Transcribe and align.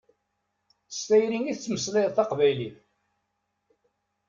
S 0.91 0.97
tayri 1.07 1.39
i 1.45 1.53
tettmeslayeḍ 1.55 2.11
taqbaylit. 2.13 2.77